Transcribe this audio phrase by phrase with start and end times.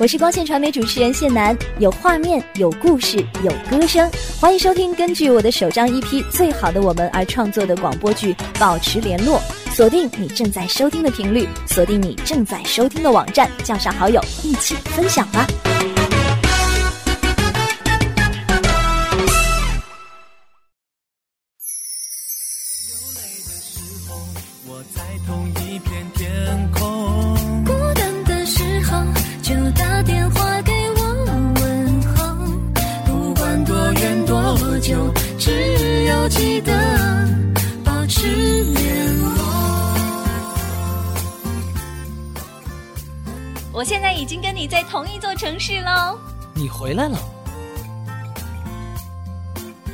[0.00, 4.08] 我是光线传媒主持人谢楠，有画面，有故事，有歌声，
[4.40, 9.40] 欢迎收听根据我的首张 EP《最好的我们》而创作的广播剧《保持联络》，
[9.74, 15.44] 锁定你正在收听的频率，锁定你正在收听的网站，叫上好友一起分享吧。
[24.70, 27.64] 我在同一片天空。
[27.64, 29.02] 孤单的时候
[29.42, 31.02] 就打电话给我
[31.54, 32.36] 问候，
[33.06, 36.72] 不管多远多久，只要记得
[37.82, 39.32] 保持联络。
[43.72, 46.18] 我现在已经跟你在同一座城市喽。
[46.54, 47.18] 你回来了？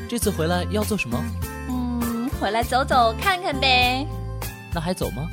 [0.08, 1.24] 这次回来要做什么？
[1.68, 4.04] 嗯，回来走走看看呗。
[4.74, 5.28] 那还走吗？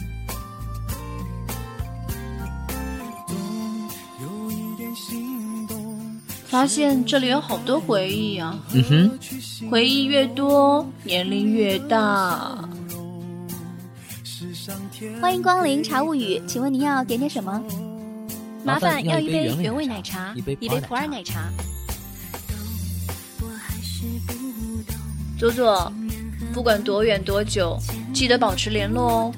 [6.45, 8.59] 发现这里有好多回忆啊。
[8.73, 12.67] 嗯哼，回忆越多，年龄越大。
[15.21, 17.63] 欢迎光临茶物语，请问您要点点什么？
[18.63, 21.49] 麻烦要一杯原味奶茶，一杯普洱奶茶。
[25.39, 25.91] 左左，
[26.53, 27.79] 不管多远多久，
[28.13, 29.33] 记得保持联络哦。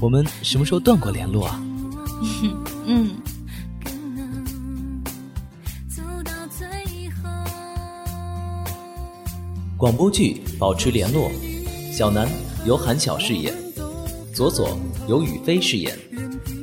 [0.00, 1.62] 我们什么时候断过联络啊？
[2.86, 3.10] 嗯。
[9.76, 11.30] 广播剧《保持联络》，
[11.92, 12.28] 小南
[12.66, 13.54] 由韩晓饰演，
[14.34, 14.76] 左左
[15.08, 15.96] 由雨飞饰演，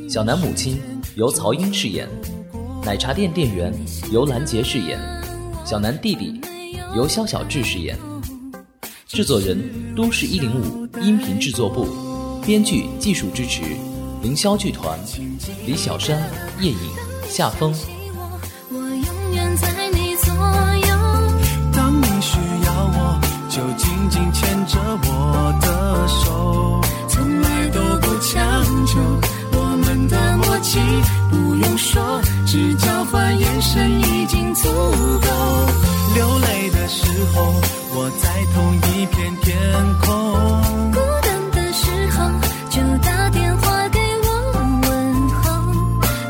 [0.10, 0.80] 小南母亲。
[1.16, 2.10] 由曹英饰演，
[2.84, 3.74] 奶茶店店员
[4.12, 5.00] 由兰杰饰演，
[5.64, 6.42] 小南弟弟
[6.94, 7.98] 由肖小智饰演，
[9.16, 9.58] 制作人
[9.96, 11.88] 都市一零五音频制作部，
[12.46, 13.62] 编剧技术支持
[14.22, 15.00] 凌霄剧团，
[15.66, 16.78] 李小山、叶颖、
[17.30, 17.74] 夏风。
[21.72, 29.00] 当你需要我，就紧紧牵着我的手，从来都不强求。
[29.54, 30.78] 我们的默契
[31.32, 35.30] 不用说，只交换眼神已经足够。
[36.16, 37.54] 流泪的时候，
[37.94, 39.54] 我在同一片天
[40.00, 40.10] 空。
[40.94, 42.32] 孤单的时候，
[42.70, 44.30] 就打电话给我
[44.84, 45.44] 问候。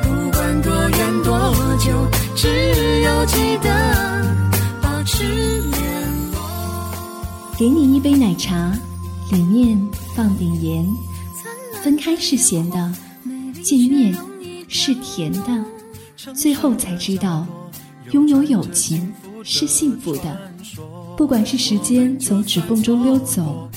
[0.02, 3.70] 不管多远多久，只要记得
[4.82, 5.24] 保持
[5.60, 6.42] 联络。
[7.56, 8.74] 给你一杯奶茶，
[9.32, 9.80] 里面
[10.16, 10.88] 放点盐，
[11.84, 12.92] 分开是咸的。
[13.64, 14.18] 见面
[14.68, 15.64] 是甜的，
[16.34, 17.46] 最后才知道，
[18.12, 20.55] 拥有友情是幸福的。
[21.18, 23.70] 不管是时间从指缝中溜走，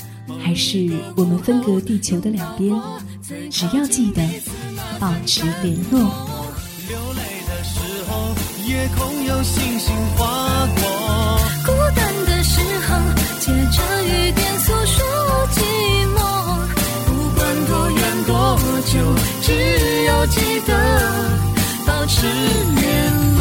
[0.43, 2.79] 还是我们分隔地球的两边，
[3.49, 4.21] 只要记得
[4.99, 5.99] 保持联络。
[6.87, 8.35] 流泪的时候，
[8.67, 10.81] 夜空有星星划过。
[11.65, 12.97] 孤单的时候，
[13.39, 14.97] 借着雨点诉说
[15.53, 15.57] 寂
[16.13, 16.17] 寞。
[17.05, 18.31] 不管多远多
[18.85, 18.93] 久。
[19.41, 20.71] 只要记得
[21.87, 22.87] 保持联
[23.37, 23.38] 络。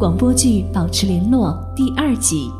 [0.00, 2.50] 广播剧《保持联络》第二集。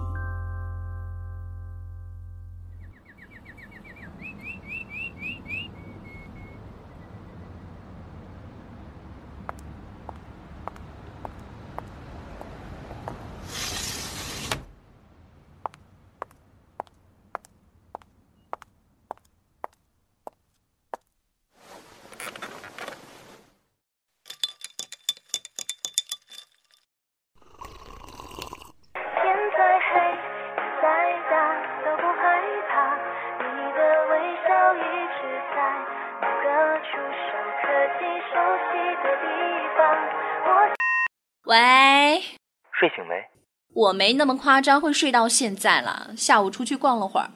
[43.80, 46.10] 我没那么夸张，会睡到现在了。
[46.14, 47.30] 下午出去逛了会儿，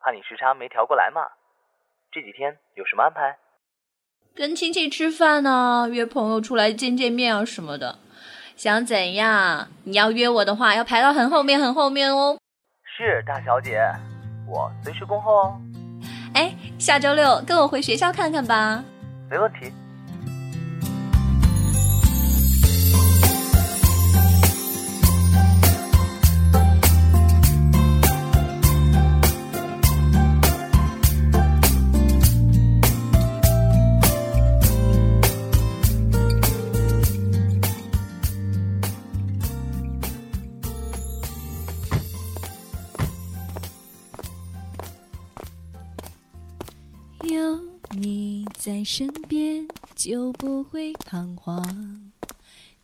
[0.00, 1.20] 怕你时差没调过来嘛。
[2.10, 3.36] 这几天有什么安排？
[4.34, 7.98] 跟亲戚吃饭呢，约朋友出来见见面啊什么的。
[8.56, 9.68] 想怎样？
[9.84, 12.38] 你要约我的话，要排到很后面很后面哦。
[12.96, 13.82] 是大小姐，
[14.48, 15.60] 我随时恭候哦。
[16.32, 18.82] 哎，下周六跟我回学校看看吧。
[19.28, 19.70] 没问题。
[48.82, 49.64] 在身边，
[49.94, 51.64] 就不会彷徨。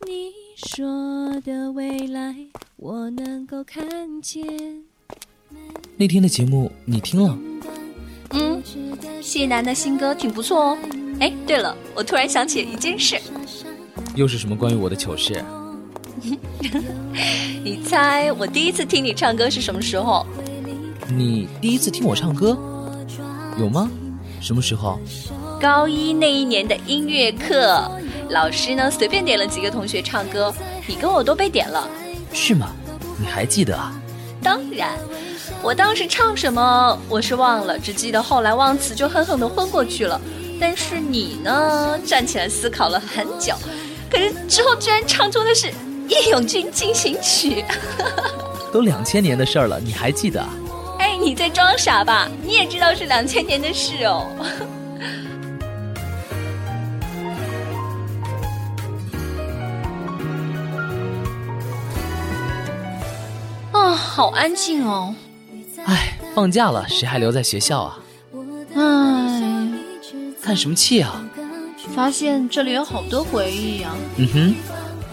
[0.06, 2.36] 你说的未来，
[2.76, 4.46] 我能够看见。
[5.96, 7.36] 那天的节目你听了？
[8.30, 8.62] 嗯，
[9.20, 10.78] 谢楠的新歌挺不错哦。
[11.18, 13.20] 哎，对了，我突然想起了一件事。
[14.14, 15.44] 又是什么关于我的糗事？
[17.64, 20.24] 你猜我第一次听你唱歌是什么时候？
[21.10, 22.56] 你第一次听我唱歌？
[23.58, 23.90] 有吗？
[24.40, 25.00] 什么时候？
[25.60, 27.90] 高一那一年的音乐课，
[28.30, 30.54] 老师呢随便点了几个同学唱歌，
[30.86, 31.88] 你跟我都被点了。
[32.32, 32.70] 是吗？
[33.18, 33.92] 你还记得啊？
[34.40, 34.90] 当然，
[35.60, 40.20] 我当时唱什么我是忘了，只记得后来忘词就狠狠的昏过去了。
[40.60, 43.54] 但是你呢，站起来思考了很久，
[44.08, 45.66] 可是之后居然唱出的是
[46.08, 47.62] 《义勇军进行曲》。
[48.72, 50.48] 都两千年的事儿了，你还记得啊？
[51.00, 52.28] 哎，你在装傻吧？
[52.44, 54.24] 你也知道是两千年的事哦。
[64.18, 65.14] 好安静哦。
[65.84, 68.00] 唉，放假了，谁还留在学校啊？
[68.74, 69.40] 唉，
[70.42, 71.24] 叹什么气啊？
[71.94, 73.94] 发现这里有好多回忆啊。
[74.16, 74.54] 嗯哼，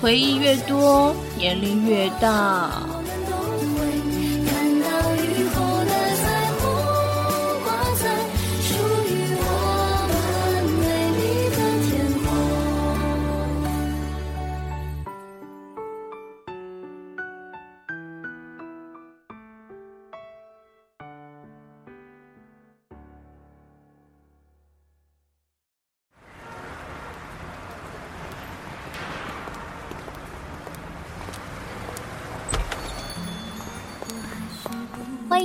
[0.02, 2.82] 回忆越多，年龄越大。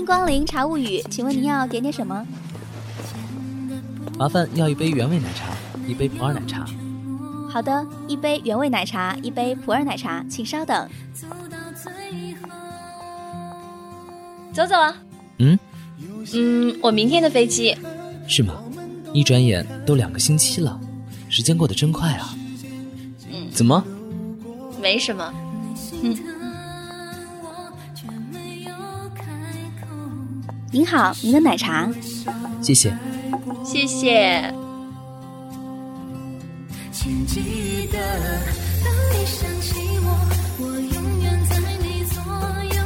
[0.01, 2.27] 迎光临茶物语，请问您要点点什么？
[4.19, 5.53] 麻烦要一杯原味奶茶，
[5.87, 6.67] 一杯普洱奶茶。
[7.51, 10.89] 好的，一杯原味奶茶，一杯普洱奶茶，请稍等。
[14.55, 14.97] 走走啊。
[15.39, 15.59] 嗯，
[16.33, 17.77] 嗯，我明天的飞机。
[18.27, 18.55] 是吗？
[19.13, 20.81] 一转眼都两个星期了，
[21.29, 22.35] 时间过得真快啊。
[23.31, 23.85] 嗯，怎么？
[24.81, 25.31] 没什么。
[26.03, 26.17] 嗯，
[30.73, 31.91] 您好，您的奶茶。
[32.63, 32.97] 谢谢。
[33.65, 34.55] 谢谢。
[36.93, 37.99] 请记得，
[38.85, 39.75] 当你想起
[40.05, 40.09] 我，
[40.61, 42.23] 我永远在你左
[42.77, 42.81] 右。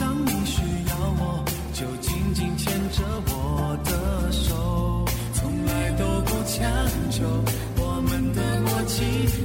[0.00, 6.68] 当你需要我，就紧紧牵着我的手，从来都不强
[7.08, 7.22] 求。
[7.76, 9.04] 我们的默契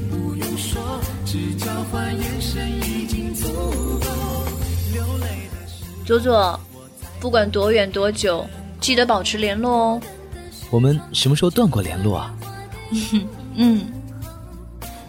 [0.10, 4.08] 不用说，只交换眼神已经足够。
[4.94, 6.60] 流泪的时左左，
[7.22, 8.44] 不管多远多久，
[8.80, 10.02] 记得保持联络哦。
[10.72, 12.36] 我们什么时候断过联络啊？
[13.54, 13.86] 嗯，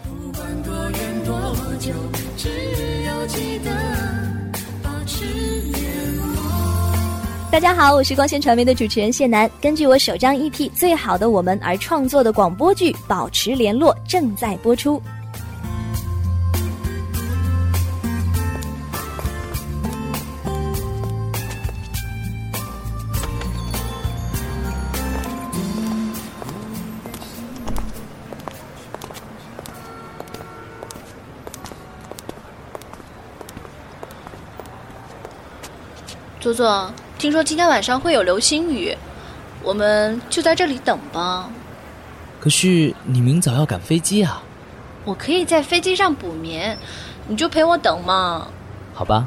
[0.03, 1.33] 不管多远多
[1.79, 1.91] 久，
[2.37, 2.49] 只
[3.03, 3.71] 要记得
[4.83, 7.49] 保持联络。
[7.51, 9.49] 大家好，我是光线传媒的主持人谢楠。
[9.59, 15.01] 根据我首张 EP《最好的我们》而创作的广播剧《保持联络》正在播出。
[36.43, 38.93] 左左，听说今天晚上会有流星雨，
[39.63, 41.49] 我们就在这里等吧。
[42.41, 44.43] 可是你明早要赶飞机啊。
[45.05, 46.77] 我可以在飞机上补眠，
[47.29, 48.45] 你就陪我等嘛。
[48.93, 49.25] 好吧。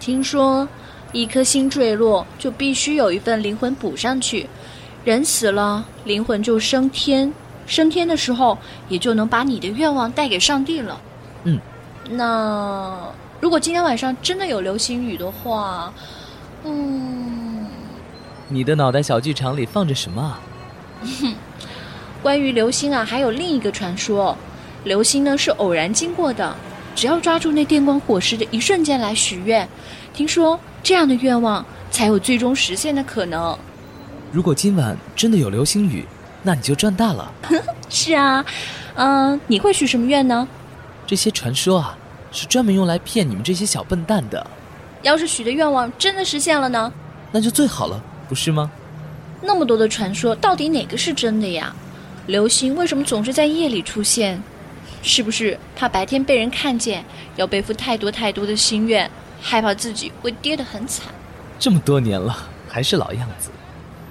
[0.00, 0.66] 听说，
[1.12, 4.48] 一颗星坠落就必须有一份灵魂补上去，
[5.04, 7.32] 人死了，灵魂就升天，
[7.66, 11.00] 升天的时候也就能把你的愿望带给上帝了。
[11.44, 11.58] 嗯，
[12.10, 12.98] 那
[13.40, 15.92] 如果今天晚上真的有流星雨的话，
[16.64, 17.66] 嗯，
[18.48, 20.40] 你的脑袋小剧场里放着什么啊？
[22.20, 24.36] 关于流星啊，还有另一个传说，
[24.84, 26.54] 流星呢是偶然经过的，
[26.96, 29.68] 只要抓住那电光火石的一瞬间来许愿，
[30.18, 33.56] 听说这样的愿望才有最终实现的可能。
[34.32, 36.04] 如果今晚真的有流星雨，
[36.42, 37.32] 那你就赚大了。
[37.88, 38.44] 是啊，
[38.96, 40.48] 嗯、你会许什么愿呢？
[41.06, 41.96] 这些传说啊，
[42.32, 44.44] 是专门用来骗你们这些小笨蛋的。
[45.02, 46.92] 要是许的愿望真的实现了呢？
[47.30, 48.68] 那就最好了，不是吗？
[49.40, 51.72] 那么多的传说，到底哪个是真的呀？
[52.26, 54.42] 流星为什么总是在夜里出现？
[55.00, 57.04] 是不是怕白天被人看见，
[57.36, 59.08] 要背负太多太多的心愿，
[59.40, 61.06] 害怕自己会跌得很惨？
[61.58, 62.36] 这么多年了，
[62.68, 63.50] 还是老样子。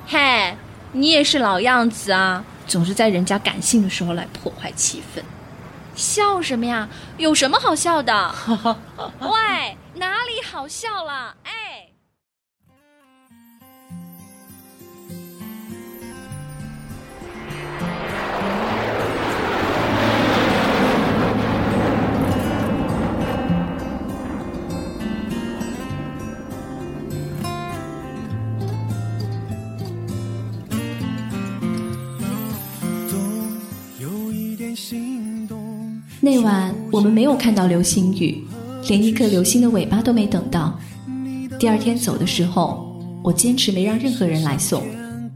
[0.05, 0.55] 嘿，
[0.91, 5.21] 你也是老样子啊，总是在人家感性的时候来破坏气氛。
[5.95, 6.87] 笑什么呀？
[7.17, 8.35] 有什么好笑的？
[9.19, 11.35] 喂，哪里好笑了？
[11.43, 11.76] 哎。
[36.29, 38.43] 那晚我们没有看到流星雨，
[38.89, 40.77] 连一颗流星的尾巴都没等到。
[41.57, 44.83] 第二天走的时候，我坚持没让任何人来送，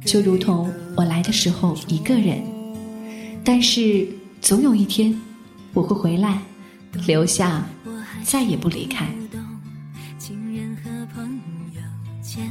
[0.04, 2.44] 就如同我来的时候一个人。
[3.42, 4.06] 但是
[4.42, 5.18] 总有一天，
[5.74, 6.42] 我会回来，
[7.08, 7.66] 留下，
[8.22, 9.08] 再也不离开。
[12.22, 12.44] 最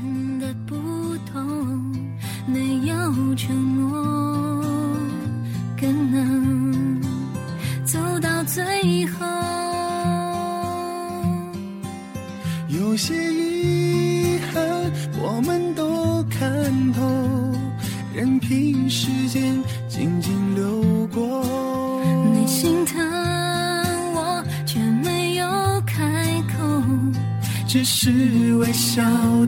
[27.72, 28.10] 只是
[28.56, 29.00] 微笑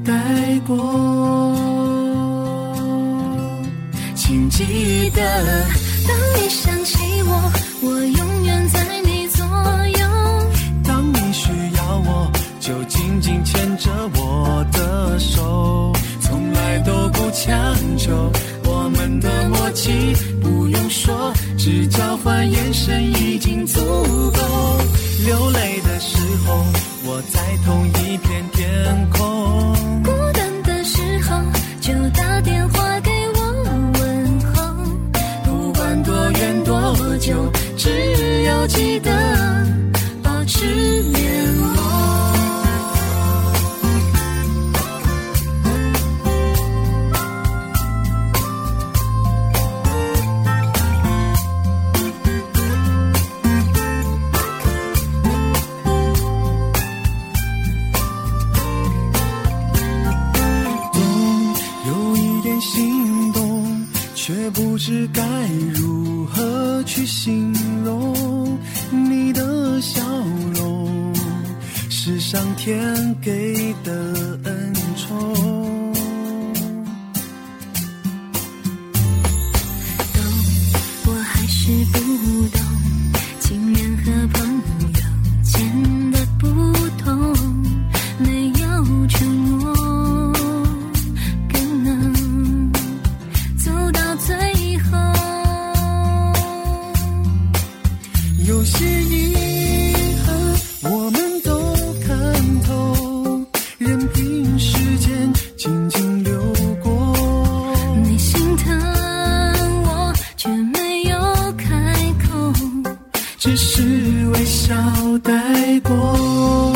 [0.04, 0.14] 带
[0.64, 1.56] 过。
[4.14, 5.20] 请记得，
[6.06, 7.52] 当你想起我，
[7.82, 10.06] 我永远在你左右。
[10.84, 12.72] 当你需要我，就。
[12.84, 18.30] 紧紧牵着我的手，从来都不强求。
[18.64, 19.90] 我们的默契
[20.40, 24.40] 不用说，只交换眼神已经足够。
[25.24, 26.64] 流泪的时候，
[27.04, 27.40] 我在
[64.84, 65.22] 知该
[65.72, 68.58] 如何去形容
[68.90, 70.02] 你的笑
[70.56, 71.14] 容
[71.88, 74.31] 是上天给的
[115.18, 115.32] 带
[115.80, 116.72] 过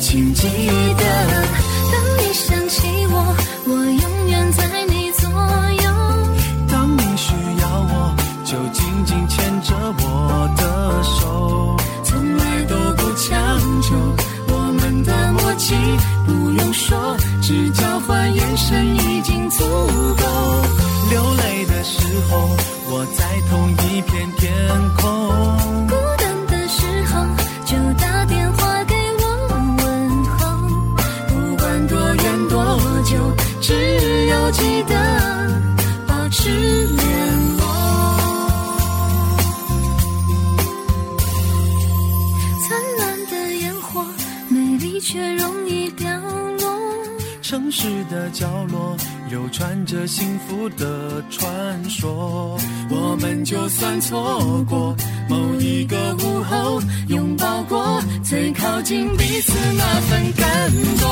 [0.00, 0.48] 请记
[0.96, 1.04] 得
[1.92, 5.90] 当你想起我我永远在你左右
[6.70, 13.94] 当你需要我就紧紧牵着我的手从来都不强求
[14.48, 15.74] 我们的默契
[16.26, 20.86] 不用说只交换眼神已经足够。
[21.10, 22.48] 流泪的时候
[22.90, 24.52] 我在同一片天
[24.96, 25.15] 空。
[47.78, 48.96] 室的角落
[49.28, 54.96] 流传着幸福的传说，我们就算错过
[55.28, 61.06] 某一个午后，拥抱过最靠近彼此那份感动。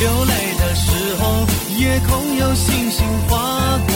[0.00, 1.46] 流泪的时候，
[1.78, 3.94] 夜空有星星划过；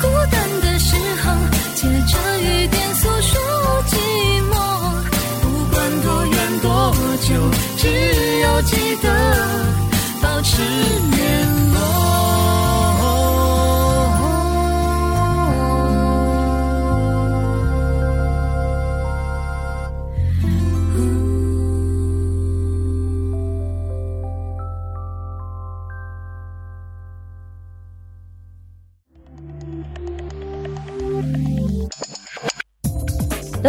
[0.00, 1.34] 孤单的时候，
[1.74, 3.96] 借着雨点诉说寂
[4.48, 4.54] 寞。
[5.42, 7.34] 不管多远、多久，
[7.78, 9.89] 只要记得。
[10.42, 12.39] 吃面膜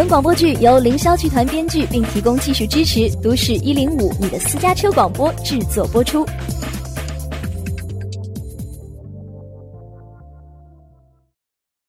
[0.02, 6.26] 本广播剧由凌霄剧团编剧并提供技术支持，都市一零五你的私家车广播制作播出。